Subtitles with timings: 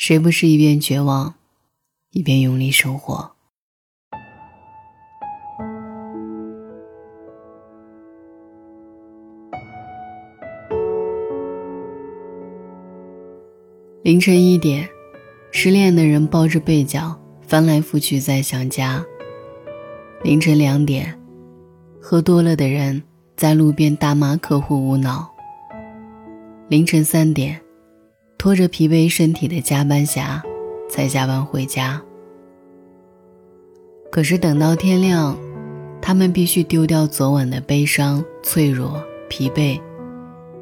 [0.00, 1.34] 谁不是一边绝望，
[2.12, 3.32] 一边用力生活？
[14.02, 14.88] 凌晨一点，
[15.52, 19.04] 失恋的人抱着被角翻来覆去在想家。
[20.22, 21.20] 凌晨两点，
[22.00, 23.02] 喝多了的人
[23.36, 25.30] 在路边大骂客户无脑。
[26.68, 27.60] 凌晨三点。
[28.40, 30.42] 拖着疲惫身体的加班侠，
[30.88, 32.00] 才下班回家。
[34.10, 35.36] 可是等到天亮，
[36.00, 39.78] 他们必须丢掉昨晚的悲伤、脆弱、疲惫，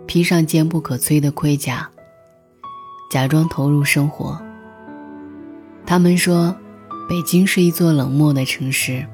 [0.07, 1.89] 披上坚不可摧的盔甲，
[3.13, 4.37] 假装投入生活。
[5.87, 6.53] 他们说，
[7.09, 9.07] 北京是一座冷漠的城市。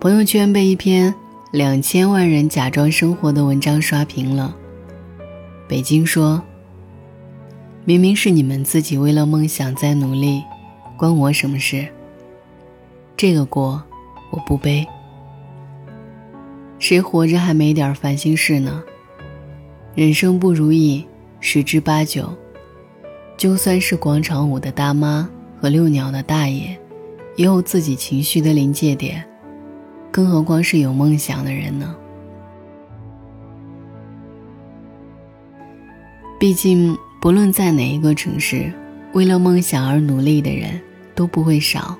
[0.00, 1.14] 朋友圈被一篇
[1.52, 4.52] 两千万人假装生活的文章刷屏了。
[5.68, 6.42] 北京说。
[7.84, 10.40] 明明是你们自己为了梦想在努力，
[10.96, 11.88] 关我什么事？
[13.16, 13.82] 这个锅
[14.30, 14.86] 我不背。
[16.78, 18.84] 谁活着还没点烦心事呢？
[19.96, 21.04] 人生不如意
[21.40, 22.32] 十之八九，
[23.36, 25.28] 就算是广场舞的大妈
[25.60, 26.78] 和遛鸟的大爷，
[27.34, 29.28] 也有自己情绪的临界点，
[30.12, 31.96] 更何况是有梦想的人呢？
[36.38, 36.96] 毕竟。
[37.22, 38.72] 不论在哪一个城市，
[39.12, 40.80] 为了梦想而努力的人
[41.14, 41.96] 都不会少。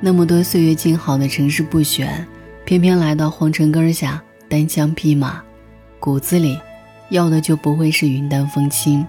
[0.00, 2.26] 那么多岁月静好的城市不选，
[2.64, 5.42] 偏偏来到皇城根下单枪匹马，
[6.00, 6.58] 骨子里
[7.10, 9.06] 要的就不会是云淡风轻。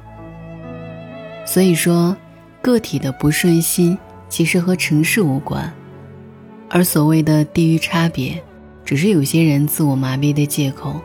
[1.46, 2.14] 所以说，
[2.62, 5.72] 个体的不顺心其实和城市无关，
[6.70, 8.44] 而所谓的地域差别，
[8.84, 11.00] 只是有些人自我麻痹的借口。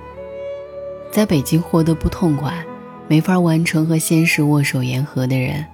[1.12, 2.52] 在北京活得不痛快。
[3.10, 5.66] 没法完成和现实握手言和的人，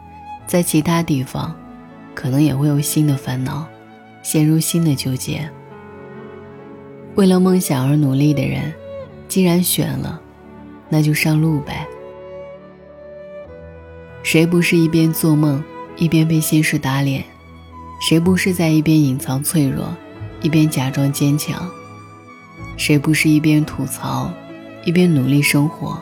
[0.46, 1.54] 在其他地方，
[2.14, 3.66] 可能也会有新的烦恼，
[4.22, 5.46] 陷入新的纠结。
[7.14, 8.72] 为了梦想而努力的人，
[9.28, 10.18] 既然选了，
[10.88, 11.86] 那就上路呗。
[14.22, 15.62] 谁不是一边做梦，
[15.98, 17.22] 一边被现实打脸？
[18.00, 19.94] 谁不是在一边隐藏脆弱，
[20.40, 21.68] 一边假装坚强？
[22.78, 24.32] 谁不是一边吐槽，
[24.86, 26.00] 一边努力生活？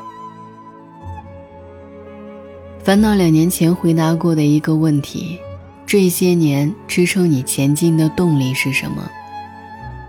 [2.84, 5.38] 烦恼两年前回答过的一个问题：
[5.86, 9.10] 这些年支撑你前进的动力是什么？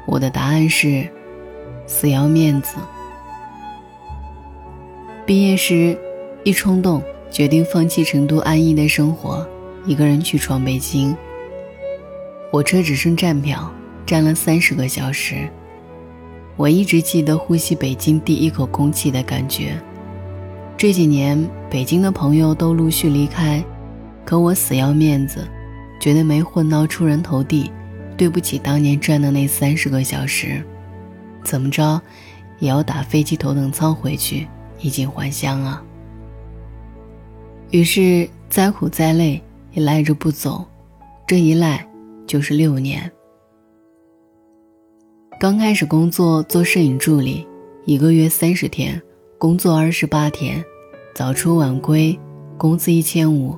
[0.06, 1.08] 我的答案是：
[1.88, 2.76] 死要面子。
[5.26, 5.98] 毕业时，
[6.44, 9.48] 一冲动决定放弃成都安逸的生活，
[9.86, 11.16] 一个人去闯北京。
[12.52, 13.72] 火车只剩站票，
[14.06, 15.48] 站了三十个小时。
[16.58, 19.82] 我一直记得呼吸北京第一口空气的感觉。
[20.78, 23.64] 这几年，北京的朋友都陆续离开，
[24.26, 25.48] 可我死要面子，
[26.02, 27.72] 觉得没混到出人头地，
[28.18, 30.62] 对不起当年赚的那三十个小时，
[31.46, 32.02] 怎么着，
[32.60, 34.48] 也要打飞机头等舱回去，
[34.82, 35.82] 衣锦还乡啊。
[37.72, 40.66] 于是再苦再累也赖着不走，
[41.26, 41.88] 这一赖
[42.28, 43.10] 就是六年。
[45.40, 47.48] 刚开始工作做摄影助理，
[47.86, 49.02] 一个月三十天。
[49.38, 50.64] 工作二十八天，
[51.14, 52.18] 早出晚归，
[52.58, 53.54] 工资一千五，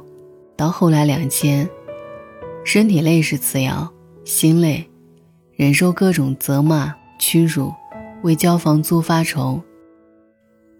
[0.56, 1.70] 到后来两千。
[2.66, 3.88] 身体累是次要，
[4.26, 4.90] 心累，
[5.56, 7.72] 忍受各种责骂屈辱，
[8.24, 9.62] 为交房租发愁。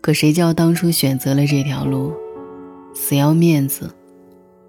[0.02, 2.12] 可谁叫当初选择了这条路，
[2.92, 3.94] 死要面子，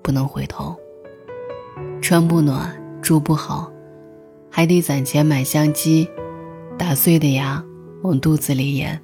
[0.02, 0.76] 不能回头。
[2.02, 3.72] 穿不暖，住不好，
[4.50, 6.06] 还得攒钱买相机，
[6.78, 7.64] 打碎的牙
[8.02, 9.00] 往肚子里咽。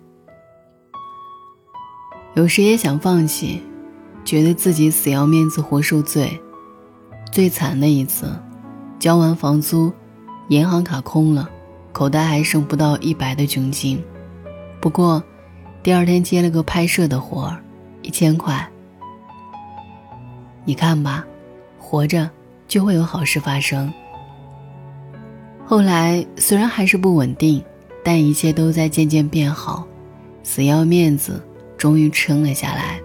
[2.34, 3.62] 有时也想放弃，
[4.24, 6.40] 觉得自己死要面子活受罪。
[7.30, 8.36] 最惨的一次，
[8.98, 9.92] 交完房租，
[10.48, 11.48] 银行卡空了，
[11.92, 14.02] 口袋还剩不到一百的窘境。
[14.80, 15.22] 不过，
[15.80, 17.62] 第二天接了个拍摄的活儿，
[18.02, 18.68] 一千块。
[20.64, 21.24] 你看吧，
[21.78, 22.28] 活着
[22.66, 23.92] 就会有好事发生。
[25.64, 27.62] 后来虽然还是不稳定，
[28.04, 29.86] 但一切都在渐渐变好。
[30.42, 31.40] 死要面子。
[31.84, 32.98] 终于撑了下来。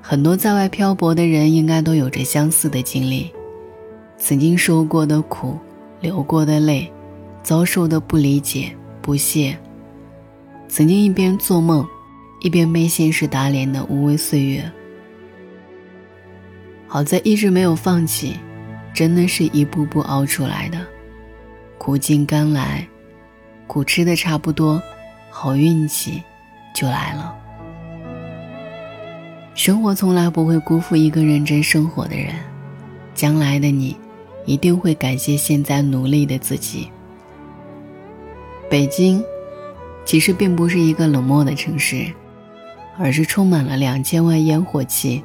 [0.00, 3.30] 很多在外漂泊的人应该都有着相似的经历：
[4.16, 5.58] 曾经受过的苦、
[6.00, 6.90] 流过的泪、
[7.42, 9.54] 遭受的不理解、不屑；
[10.66, 11.86] 曾经一边做梦，
[12.40, 14.72] 一边被现实打脸的无畏岁月。
[16.88, 18.38] 好在一直没有放弃，
[18.94, 20.78] 真的是一步步熬出来的。
[21.76, 22.88] 苦尽甘来，
[23.66, 24.82] 苦吃的差不多，
[25.28, 26.22] 好运气
[26.74, 27.40] 就来了。
[29.54, 32.34] 生活从来不会辜负一个认真生活的人，
[33.14, 33.94] 将来的你，
[34.46, 36.88] 一定会感谢现在努力的自己。
[38.70, 39.22] 北京，
[40.06, 42.06] 其实并不是一个冷漠的城市，
[42.98, 45.22] 而是充满了两千万烟火气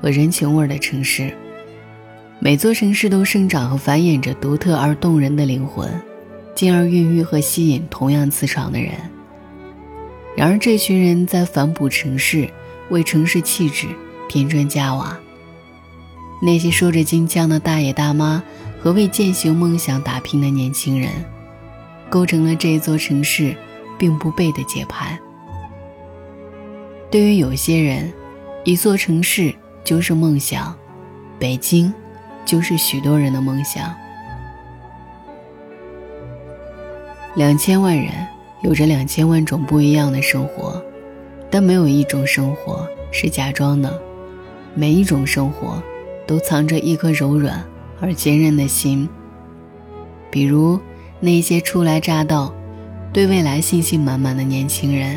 [0.00, 1.30] 和人情味的城市。
[2.38, 5.90] 每座城市都生长和繁衍着独特而动人的灵魂，
[6.54, 8.92] 进而孕育和吸引同样磁场的人。
[10.34, 12.48] 然而，这群人在反哺城市。
[12.90, 13.88] 为城市气质
[14.28, 15.16] 添砖加瓦。
[16.42, 18.42] 那些说着京腔的大爷大妈
[18.80, 21.10] 和为践行梦想打拼的年轻人，
[22.10, 23.56] 构成了这座城市
[23.96, 25.18] 并不背的节拍。
[27.10, 28.12] 对于有些人，
[28.64, 30.76] 一座城市就是梦想，
[31.38, 31.92] 北京
[32.44, 33.94] 就是许多人的梦想。
[37.34, 38.12] 两千万人
[38.62, 40.84] 有着两千万种不一样的生活。
[41.56, 43.98] 但没有一种生活是假装的，
[44.74, 45.82] 每一种生活
[46.26, 47.64] 都藏着一颗柔软
[47.98, 49.08] 而坚韧的心。
[50.30, 50.78] 比如
[51.18, 52.54] 那些初来乍到、
[53.10, 55.16] 对未来信心满满的年轻人，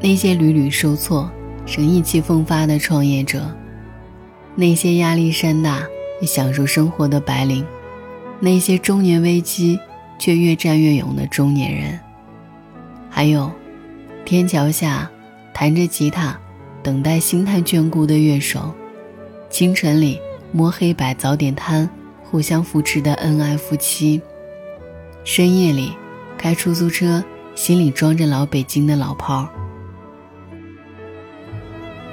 [0.00, 1.28] 那些屡屡受挫
[1.66, 3.52] 仍意气风发的创业者，
[4.54, 5.82] 那些压力山大
[6.20, 7.66] 也享受生活的白领，
[8.38, 9.80] 那些中年危机
[10.16, 11.98] 却越战越勇的中年人，
[13.10, 13.50] 还有
[14.24, 15.10] 天桥下。
[15.58, 16.38] 弹着吉他，
[16.82, 18.74] 等待星探眷顾的乐手；
[19.48, 20.20] 清晨里
[20.52, 21.88] 摸黑摆早点摊，
[22.22, 24.20] 互相扶持的恩爱夫妻；
[25.24, 25.94] 深夜里
[26.36, 27.24] 开出租车，
[27.54, 29.48] 心里装着老北京的老炮儿。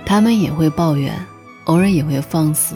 [0.05, 1.13] 他们也会抱怨，
[1.65, 2.75] 偶尔也会放肆，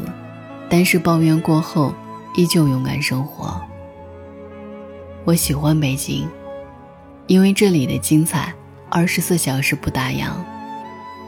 [0.70, 1.94] 但是抱怨过后，
[2.36, 3.58] 依旧勇敢生活。
[5.24, 6.28] 我喜欢北京，
[7.28, 8.54] 因为这里的精彩，
[8.90, 10.28] 二十四小时不打烊。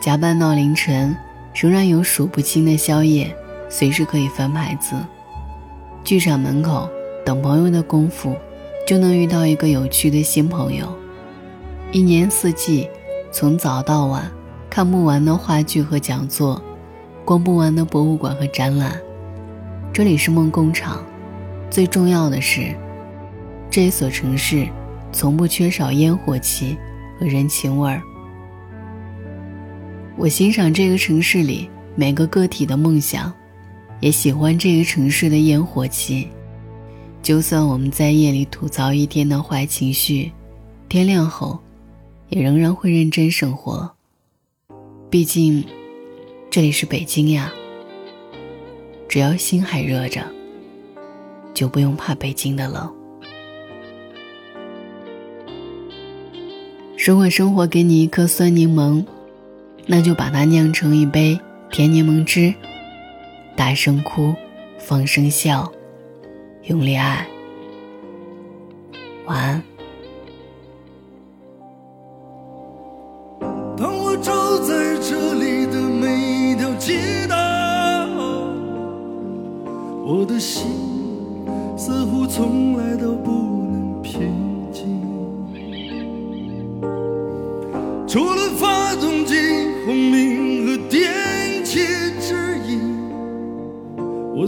[0.01, 1.16] 加班到凌晨，
[1.54, 3.36] 仍然有数不清的宵夜，
[3.68, 4.96] 随时可以翻牌子。
[6.06, 6.90] 剧场门口
[7.25, 8.34] 等朋友的功夫，
[8.88, 10.88] 就能遇到一个有趣的新朋友。
[11.92, 12.90] 一年四季，
[13.30, 14.31] 从早到晚，
[14.69, 16.62] 看不完的话剧和讲座，
[17.25, 18.98] 逛不完的博物馆和展览。
[19.92, 21.04] 这里是梦工厂，
[21.69, 22.74] 最重要的是，
[23.69, 24.66] 这所城市
[25.12, 26.78] 从不缺少烟火气
[27.19, 28.02] 和人情味儿。
[30.19, 33.33] 我欣赏这个城市里每个个体的梦想，
[34.01, 36.27] 也喜欢这个城市的烟火气。
[37.24, 40.30] 就算我们在夜里吐槽一天的坏情绪，
[40.89, 41.57] 天亮后，
[42.27, 43.89] 也仍然会认真生活。
[45.10, 45.63] 毕竟，
[46.50, 47.54] 这里是北京呀。
[49.07, 50.21] 只要心还热着，
[51.54, 52.94] 就不用怕北京的冷。
[56.98, 59.01] 如果生活给你一颗酸柠檬。
[59.92, 61.40] 那就把它酿成一杯
[61.72, 62.54] 甜柠檬汁，
[63.56, 64.36] 大声哭，
[64.78, 65.74] 放声笑，
[66.66, 67.28] 用力爱。
[69.26, 69.69] 晚安。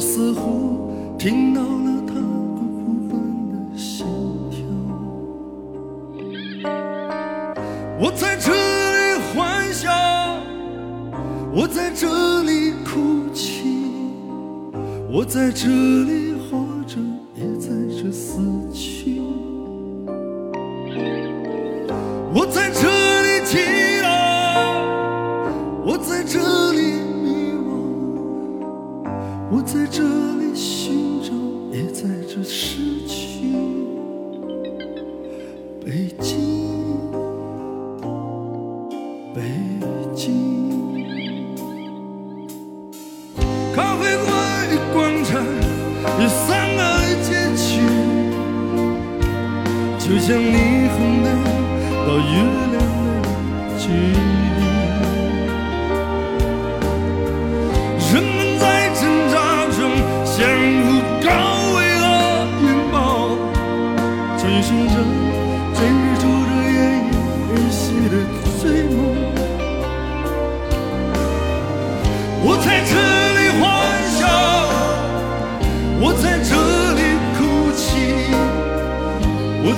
[0.02, 3.14] 我似乎听到了它咕咕般
[3.52, 4.04] 的心
[4.50, 4.58] 跳。
[8.00, 9.92] 我在这里欢笑，
[11.54, 13.92] 我在这里哭泣，
[15.08, 16.98] 我在这里活着，
[17.36, 18.40] 也在这死
[18.74, 19.22] 去。
[22.34, 22.91] 我在这。
[46.22, 46.82] 有三个
[47.24, 47.82] 结局，
[49.98, 50.71] 就像你。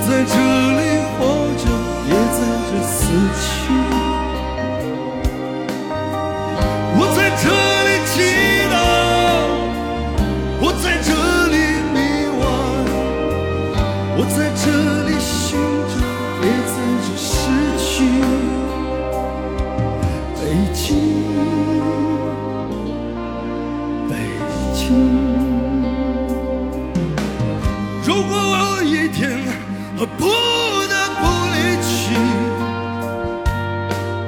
[0.05, 0.92] 在这里。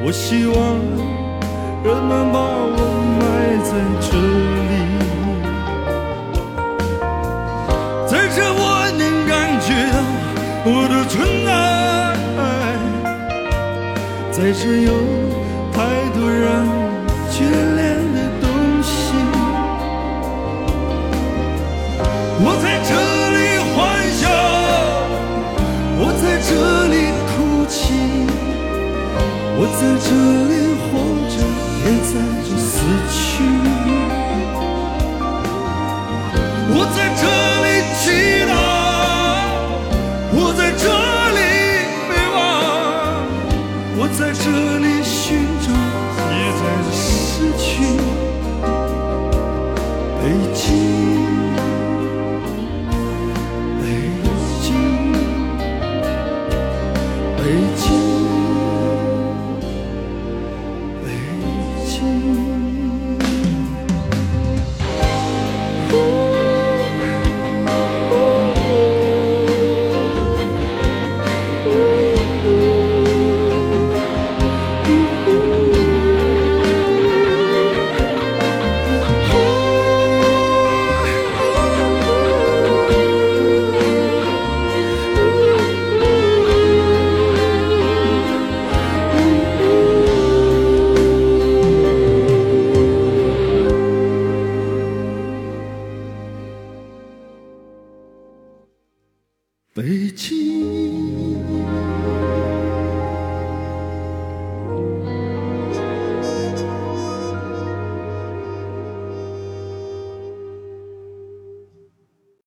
[0.08, 0.56] 我希望，
[1.84, 2.78] 人们把我
[3.18, 3.26] 埋
[3.66, 3.72] 在
[4.06, 4.08] 这
[4.70, 4.72] 里，
[8.06, 8.62] 在这我
[9.00, 9.34] 能感
[9.66, 9.98] 觉到
[10.68, 11.50] 我的存在，
[14.32, 14.94] 在这有
[15.74, 15.82] 太
[16.14, 16.46] 多让
[17.32, 17.42] 眷
[17.76, 17.82] 恋
[18.14, 18.46] 的东
[18.84, 18.94] 西，
[22.46, 22.94] 我在这
[29.86, 30.84] 在这里活
[31.30, 31.36] 着，
[31.86, 32.14] 也在
[32.44, 32.74] 这死
[33.08, 33.16] 去。
[36.74, 37.24] 我在这
[37.62, 37.68] 里
[38.00, 38.04] 祈
[38.50, 38.52] 祷，
[40.34, 40.84] 我在这
[41.38, 41.40] 里
[42.10, 42.36] 美望，
[44.00, 44.44] 我在这
[44.80, 45.24] 里寻
[45.62, 45.68] 找，